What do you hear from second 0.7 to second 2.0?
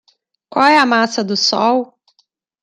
a massa do sol?